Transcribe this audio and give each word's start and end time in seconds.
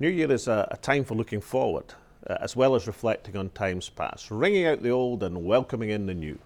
New 0.00 0.08
Year 0.08 0.32
is 0.32 0.48
a, 0.48 0.66
a 0.70 0.78
time 0.78 1.04
for 1.04 1.14
looking 1.14 1.42
forward, 1.42 1.84
uh, 2.26 2.38
as 2.40 2.56
well 2.56 2.74
as 2.74 2.86
reflecting 2.86 3.36
on 3.36 3.50
times 3.50 3.90
past, 3.90 4.30
ringing 4.30 4.64
out 4.64 4.82
the 4.82 4.88
old 4.88 5.22
and 5.22 5.44
welcoming 5.44 5.90
in 5.90 6.06
the 6.06 6.14
new. 6.14 6.38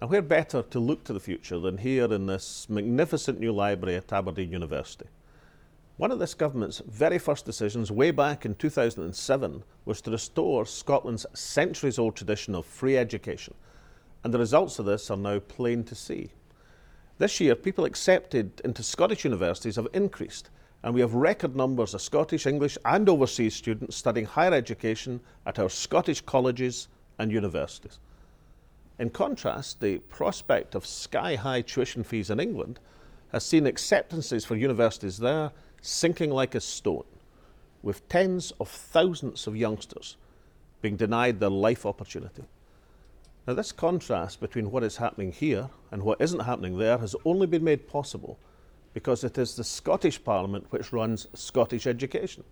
And 0.00 0.10
where 0.10 0.22
better 0.22 0.62
to 0.62 0.80
look 0.80 1.04
to 1.04 1.12
the 1.12 1.20
future 1.20 1.60
than 1.60 1.78
here 1.78 2.12
in 2.12 2.26
this 2.26 2.68
magnificent 2.68 3.38
new 3.38 3.52
library 3.52 3.94
at 3.94 4.12
Aberdeen 4.12 4.50
University? 4.50 5.06
One 5.98 6.10
of 6.10 6.18
this 6.18 6.34
government's 6.34 6.82
very 6.84 7.18
first 7.20 7.44
decisions, 7.44 7.92
way 7.92 8.10
back 8.10 8.44
in 8.44 8.56
2007, 8.56 9.62
was 9.84 10.00
to 10.00 10.10
restore 10.10 10.66
Scotland's 10.66 11.26
centuries 11.34 11.96
old 11.96 12.16
tradition 12.16 12.56
of 12.56 12.66
free 12.66 12.96
education. 12.96 13.54
And 14.24 14.34
the 14.34 14.38
results 14.40 14.80
of 14.80 14.86
this 14.86 15.12
are 15.12 15.16
now 15.16 15.38
plain 15.38 15.84
to 15.84 15.94
see. 15.94 16.30
This 17.18 17.38
year, 17.38 17.54
people 17.54 17.84
accepted 17.84 18.60
into 18.64 18.82
Scottish 18.82 19.22
universities 19.24 19.76
have 19.76 19.86
increased, 19.92 20.50
and 20.82 20.94
we 20.94 21.00
have 21.00 21.14
record 21.14 21.56
numbers 21.56 21.94
of 21.94 22.02
Scottish, 22.02 22.46
English, 22.46 22.78
and 22.84 23.08
overseas 23.08 23.54
students 23.54 23.96
studying 23.96 24.26
higher 24.26 24.54
education 24.54 25.20
at 25.46 25.58
our 25.58 25.68
Scottish 25.68 26.20
colleges 26.20 26.88
and 27.18 27.32
universities. 27.32 27.98
In 28.98 29.10
contrast, 29.10 29.80
the 29.80 29.98
prospect 29.98 30.74
of 30.74 30.86
sky 30.86 31.34
high 31.34 31.62
tuition 31.62 32.04
fees 32.04 32.30
in 32.30 32.40
England 32.40 32.78
has 33.32 33.44
seen 33.44 33.66
acceptances 33.66 34.44
for 34.44 34.56
universities 34.56 35.18
there 35.18 35.50
sinking 35.82 36.30
like 36.30 36.54
a 36.54 36.60
stone, 36.60 37.04
with 37.82 38.08
tens 38.08 38.52
of 38.60 38.68
thousands 38.68 39.46
of 39.46 39.56
youngsters 39.56 40.16
being 40.80 40.96
denied 40.96 41.40
their 41.40 41.50
life 41.50 41.86
opportunity. 41.86 42.44
Now, 43.46 43.54
this 43.54 43.72
contrast 43.72 44.40
between 44.40 44.70
what 44.70 44.84
is 44.84 44.96
happening 44.96 45.32
here 45.32 45.70
and 45.90 46.02
what 46.02 46.20
isn't 46.20 46.40
happening 46.40 46.78
there 46.78 46.98
has 46.98 47.16
only 47.24 47.46
been 47.46 47.64
made 47.64 47.88
possible 47.88 48.38
because 48.98 49.22
it 49.22 49.38
is 49.38 49.54
the 49.54 49.62
Scottish 49.62 50.18
Parliament 50.24 50.66
which 50.70 50.92
runs 50.92 51.28
Scottish 51.32 51.86
education. 51.86 52.42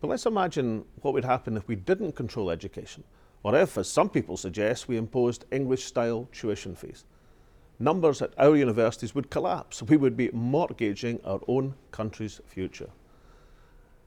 But 0.00 0.06
let's 0.08 0.26
imagine 0.26 0.84
what 1.00 1.14
would 1.14 1.24
happen 1.24 1.56
if 1.56 1.66
we 1.66 1.74
didn't 1.74 2.12
control 2.12 2.48
education, 2.48 3.02
or 3.42 3.56
if, 3.56 3.76
as 3.76 3.90
some 3.90 4.08
people 4.08 4.36
suggest, 4.36 4.86
we 4.86 4.96
imposed 4.96 5.46
English 5.50 5.84
style 5.84 6.28
tuition 6.32 6.76
fees 6.76 7.04
numbers 7.82 8.22
at 8.22 8.32
our 8.38 8.56
universities 8.56 9.14
would 9.14 9.28
collapse. 9.30 9.82
We 9.82 9.96
would 9.96 10.16
be 10.16 10.30
mortgaging 10.32 11.20
our 11.24 11.40
own 11.48 11.74
country's 11.90 12.40
future. 12.46 12.90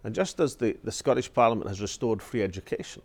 And 0.06 0.16
just 0.16 0.40
as 0.40 0.56
the, 0.56 0.78
the 0.84 0.92
Scottish 0.92 1.34
Parliament 1.34 1.68
has 1.68 1.82
restored 1.82 2.22
free 2.22 2.44
education, 2.44 3.02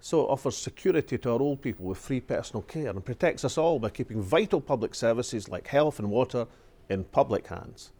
so 0.00 0.22
it 0.22 0.30
offers 0.30 0.56
security 0.56 1.18
to 1.18 1.32
our 1.32 1.42
old 1.42 1.60
people 1.60 1.84
with 1.84 1.98
free 1.98 2.20
personal 2.20 2.62
care 2.62 2.90
and 2.90 3.04
protects 3.04 3.44
us 3.44 3.58
all 3.58 3.78
by 3.78 3.90
keeping 3.90 4.22
vital 4.22 4.60
public 4.60 4.94
services 4.94 5.48
like 5.48 5.66
health 5.66 5.98
and 5.98 6.10
water 6.10 6.46
in 6.88 7.04
public 7.04 7.46
hands. 7.48 7.92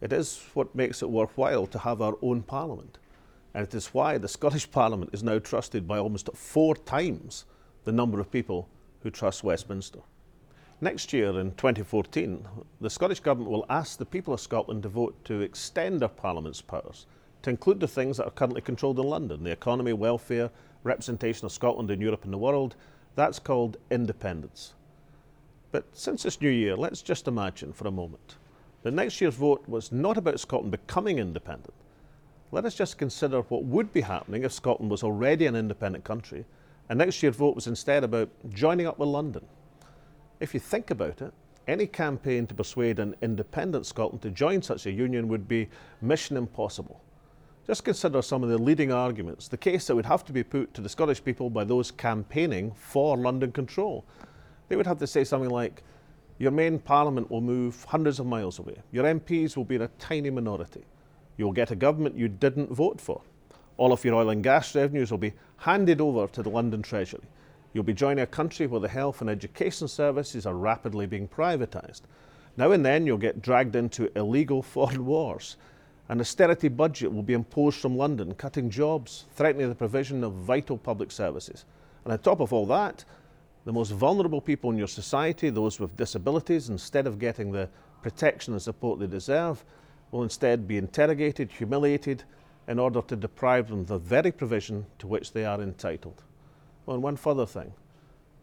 It 0.00 0.12
is 0.12 0.42
what 0.54 0.74
makes 0.74 1.02
it 1.02 1.10
worthwhile 1.10 1.66
to 1.68 1.78
have 1.78 2.02
our 2.02 2.16
own 2.22 2.42
Parliament. 2.42 2.98
And 3.54 3.66
it 3.66 3.74
is 3.74 3.94
why 3.94 4.18
the 4.18 4.28
Scottish 4.28 4.70
Parliament 4.80 5.10
is 5.12 5.22
now 5.22 5.38
trusted 5.38 5.88
by 5.88 5.98
almost 5.98 6.28
four 6.34 6.74
times 6.74 7.44
the 7.84 7.92
number 7.92 8.20
of 8.20 8.30
people 8.30 8.68
who 9.02 9.10
trust 9.10 9.44
Westminster. 9.44 10.00
Next 10.80 11.12
year, 11.12 11.38
in 11.40 11.52
2014, 11.52 12.46
the 12.82 12.90
Scottish 12.90 13.20
Government 13.20 13.50
will 13.50 13.64
ask 13.70 13.96
the 13.96 14.04
people 14.04 14.34
of 14.34 14.40
Scotland 14.40 14.82
to 14.82 14.90
vote 14.90 15.24
to 15.24 15.40
extend 15.40 16.02
our 16.02 16.08
Parliament's 16.08 16.60
powers 16.60 17.06
to 17.46 17.50
include 17.50 17.78
the 17.78 17.86
things 17.86 18.16
that 18.16 18.26
are 18.26 18.32
currently 18.32 18.60
controlled 18.60 18.98
in 18.98 19.06
London 19.06 19.44
the 19.44 19.52
economy, 19.52 19.92
welfare, 19.92 20.50
representation 20.82 21.46
of 21.46 21.52
Scotland 21.52 21.90
in 21.92 22.00
Europe 22.00 22.24
and 22.24 22.32
the 22.32 22.38
world. 22.38 22.74
That's 23.14 23.38
called 23.38 23.76
independence. 23.90 24.74
But 25.76 25.84
since 25.92 26.22
this 26.22 26.40
new 26.40 26.48
year, 26.48 26.74
let's 26.74 27.02
just 27.02 27.28
imagine 27.28 27.74
for 27.74 27.86
a 27.86 27.90
moment 27.90 28.36
that 28.82 28.94
next 28.94 29.20
year's 29.20 29.34
vote 29.34 29.62
was 29.68 29.92
not 29.92 30.16
about 30.16 30.40
Scotland 30.40 30.70
becoming 30.70 31.18
independent. 31.18 31.74
Let 32.50 32.64
us 32.64 32.74
just 32.74 32.96
consider 32.96 33.42
what 33.42 33.64
would 33.64 33.92
be 33.92 34.00
happening 34.00 34.44
if 34.44 34.52
Scotland 34.52 34.90
was 34.90 35.02
already 35.02 35.44
an 35.44 35.54
independent 35.54 36.02
country 36.02 36.46
and 36.88 36.98
next 36.98 37.22
year's 37.22 37.36
vote 37.36 37.54
was 37.54 37.66
instead 37.66 38.04
about 38.04 38.30
joining 38.48 38.86
up 38.86 38.98
with 38.98 39.10
London 39.10 39.44
if 40.40 40.54
you 40.54 40.60
think 40.60 40.90
about 40.90 41.20
it, 41.20 41.34
any 41.68 41.86
campaign 41.86 42.46
to 42.46 42.54
persuade 42.54 42.98
an 42.98 43.14
independent 43.20 43.84
Scotland 43.84 44.22
to 44.22 44.30
join 44.30 44.62
such 44.62 44.86
a 44.86 44.90
union 44.90 45.28
would 45.28 45.46
be 45.46 45.68
mission 46.00 46.38
impossible. 46.38 47.02
Just 47.66 47.84
consider 47.84 48.22
some 48.22 48.42
of 48.42 48.48
the 48.48 48.56
leading 48.56 48.92
arguments, 48.92 49.46
the 49.46 49.58
case 49.58 49.86
that 49.88 49.94
would 49.94 50.06
have 50.06 50.24
to 50.24 50.32
be 50.32 50.42
put 50.42 50.72
to 50.72 50.80
the 50.80 50.88
Scottish 50.88 51.22
people 51.22 51.50
by 51.50 51.64
those 51.64 51.90
campaigning 51.90 52.72
for 52.76 53.16
London 53.18 53.52
control. 53.52 54.06
They 54.68 54.76
would 54.76 54.86
have 54.86 54.98
to 54.98 55.06
say 55.06 55.24
something 55.24 55.50
like, 55.50 55.82
Your 56.38 56.50
main 56.50 56.78
parliament 56.78 57.30
will 57.30 57.40
move 57.40 57.84
hundreds 57.84 58.18
of 58.18 58.26
miles 58.26 58.58
away. 58.58 58.76
Your 58.92 59.04
MPs 59.04 59.56
will 59.56 59.64
be 59.64 59.76
in 59.76 59.82
a 59.82 59.88
tiny 59.98 60.30
minority. 60.30 60.84
You'll 61.36 61.52
get 61.52 61.70
a 61.70 61.76
government 61.76 62.16
you 62.16 62.28
didn't 62.28 62.70
vote 62.72 63.00
for. 63.00 63.22
All 63.76 63.92
of 63.92 64.04
your 64.04 64.14
oil 64.14 64.30
and 64.30 64.42
gas 64.42 64.74
revenues 64.74 65.10
will 65.10 65.18
be 65.18 65.34
handed 65.58 66.00
over 66.00 66.26
to 66.28 66.42
the 66.42 66.48
London 66.48 66.82
Treasury. 66.82 67.24
You'll 67.72 67.84
be 67.84 67.92
joining 67.92 68.22
a 68.22 68.26
country 68.26 68.66
where 68.66 68.80
the 68.80 68.88
health 68.88 69.20
and 69.20 69.28
education 69.28 69.86
services 69.86 70.46
are 70.46 70.54
rapidly 70.54 71.06
being 71.06 71.28
privatised. 71.28 72.02
Now 72.56 72.72
and 72.72 72.84
then 72.84 73.06
you'll 73.06 73.18
get 73.18 73.42
dragged 73.42 73.76
into 73.76 74.10
illegal 74.16 74.62
foreign 74.62 75.04
wars. 75.06 75.56
An 76.08 76.20
austerity 76.20 76.68
budget 76.68 77.12
will 77.12 77.22
be 77.22 77.34
imposed 77.34 77.78
from 77.78 77.96
London, 77.96 78.32
cutting 78.34 78.70
jobs, 78.70 79.24
threatening 79.34 79.68
the 79.68 79.74
provision 79.74 80.24
of 80.24 80.32
vital 80.32 80.78
public 80.78 81.10
services. 81.10 81.64
And 82.04 82.12
on 82.12 82.18
top 82.20 82.40
of 82.40 82.52
all 82.52 82.64
that, 82.66 83.04
the 83.66 83.72
most 83.72 83.90
vulnerable 83.90 84.40
people 84.40 84.70
in 84.70 84.78
your 84.78 84.86
society, 84.86 85.50
those 85.50 85.80
with 85.80 85.96
disabilities, 85.96 86.68
instead 86.68 87.04
of 87.04 87.18
getting 87.18 87.50
the 87.50 87.68
protection 88.00 88.54
and 88.54 88.62
support 88.62 89.00
they 89.00 89.08
deserve, 89.08 89.64
will 90.12 90.22
instead 90.22 90.68
be 90.68 90.78
interrogated, 90.78 91.50
humiliated, 91.50 92.22
in 92.68 92.78
order 92.78 93.02
to 93.02 93.16
deprive 93.16 93.68
them 93.68 93.80
of 93.80 93.88
the 93.88 93.98
very 93.98 94.30
provision 94.30 94.86
to 95.00 95.08
which 95.08 95.32
they 95.32 95.44
are 95.44 95.60
entitled. 95.60 96.22
Well, 96.86 96.94
and 96.94 97.02
one 97.02 97.16
further 97.16 97.44
thing. 97.44 97.72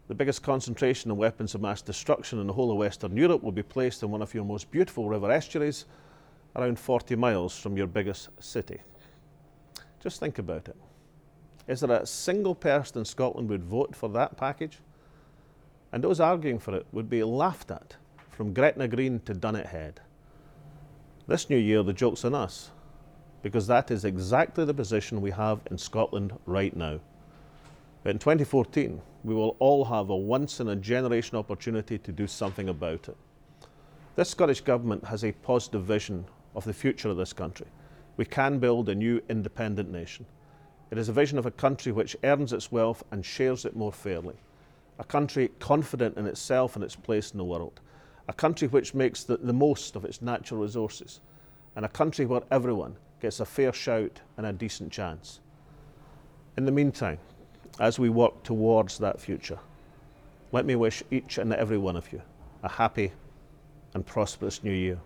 The 0.08 0.14
biggest 0.14 0.42
concentration 0.42 1.10
of 1.10 1.16
weapons 1.16 1.54
of 1.54 1.62
mass 1.62 1.80
destruction 1.80 2.38
in 2.38 2.46
the 2.46 2.52
whole 2.52 2.70
of 2.70 2.76
Western 2.76 3.16
Europe 3.16 3.42
will 3.42 3.52
be 3.52 3.62
placed 3.62 4.02
in 4.02 4.10
one 4.10 4.20
of 4.20 4.34
your 4.34 4.44
most 4.44 4.70
beautiful 4.70 5.08
river 5.08 5.30
estuaries, 5.30 5.86
around 6.54 6.78
40 6.78 7.16
miles 7.16 7.56
from 7.56 7.78
your 7.78 7.86
biggest 7.86 8.28
city. 8.40 8.78
Just 10.02 10.20
think 10.20 10.38
about 10.38 10.68
it. 10.68 10.76
Is 11.66 11.80
there 11.80 12.02
a 12.02 12.04
single 12.04 12.54
person 12.54 12.98
in 12.98 13.04
Scotland 13.06 13.48
who 13.48 13.54
would 13.54 13.64
vote 13.64 13.96
for 13.96 14.10
that 14.10 14.36
package? 14.36 14.80
And 15.94 16.02
those 16.02 16.18
arguing 16.18 16.58
for 16.58 16.74
it 16.74 16.88
would 16.90 17.08
be 17.08 17.22
laughed 17.22 17.70
at 17.70 17.94
from 18.32 18.52
Gretna 18.52 18.88
Green 18.88 19.20
to 19.26 19.32
Dunnet 19.32 19.66
Head. 19.66 20.00
This 21.28 21.48
new 21.48 21.56
year, 21.56 21.84
the 21.84 21.92
joke's 21.92 22.24
on 22.24 22.34
us, 22.34 22.72
because 23.42 23.68
that 23.68 23.92
is 23.92 24.04
exactly 24.04 24.64
the 24.64 24.74
position 24.74 25.20
we 25.20 25.30
have 25.30 25.60
in 25.70 25.78
Scotland 25.78 26.36
right 26.46 26.76
now. 26.76 26.98
In 28.04 28.18
2014, 28.18 29.00
we 29.22 29.36
will 29.36 29.54
all 29.60 29.84
have 29.84 30.10
a 30.10 30.16
once 30.16 30.58
in 30.58 30.66
a 30.66 30.74
generation 30.74 31.38
opportunity 31.38 31.96
to 31.96 32.10
do 32.10 32.26
something 32.26 32.68
about 32.68 33.08
it. 33.08 33.16
This 34.16 34.30
Scottish 34.30 34.62
Government 34.62 35.04
has 35.04 35.22
a 35.22 35.30
positive 35.30 35.84
vision 35.84 36.24
of 36.56 36.64
the 36.64 36.74
future 36.74 37.08
of 37.08 37.18
this 37.18 37.32
country. 37.32 37.68
We 38.16 38.24
can 38.24 38.58
build 38.58 38.88
a 38.88 38.96
new 38.96 39.22
independent 39.28 39.92
nation. 39.92 40.26
It 40.90 40.98
is 40.98 41.08
a 41.08 41.12
vision 41.12 41.38
of 41.38 41.46
a 41.46 41.52
country 41.52 41.92
which 41.92 42.16
earns 42.24 42.52
its 42.52 42.72
wealth 42.72 43.04
and 43.12 43.24
shares 43.24 43.64
it 43.64 43.76
more 43.76 43.92
fairly. 43.92 44.34
a 44.98 45.04
country 45.04 45.50
confident 45.58 46.16
in 46.16 46.26
itself 46.26 46.76
and 46.76 46.84
its 46.84 46.96
place 46.96 47.32
in 47.32 47.38
the 47.38 47.44
world, 47.44 47.80
a 48.28 48.32
country 48.32 48.68
which 48.68 48.94
makes 48.94 49.24
the, 49.24 49.36
the 49.36 49.52
most 49.52 49.96
of 49.96 50.04
its 50.04 50.22
natural 50.22 50.60
resources, 50.60 51.20
and 51.76 51.84
a 51.84 51.88
country 51.88 52.26
where 52.26 52.42
everyone 52.50 52.96
gets 53.20 53.40
a 53.40 53.44
fair 53.44 53.72
shout 53.72 54.20
and 54.36 54.46
a 54.46 54.52
decent 54.52 54.92
chance. 54.92 55.40
In 56.56 56.64
the 56.64 56.72
meantime, 56.72 57.18
as 57.80 57.98
we 57.98 58.08
work 58.08 58.42
towards 58.44 58.98
that 58.98 59.20
future, 59.20 59.58
let 60.52 60.64
me 60.64 60.76
wish 60.76 61.02
each 61.10 61.38
and 61.38 61.52
every 61.52 61.78
one 61.78 61.96
of 61.96 62.12
you 62.12 62.22
a 62.62 62.68
happy 62.68 63.12
and 63.94 64.06
prosperous 64.06 64.62
new 64.62 64.72
year. 64.72 64.98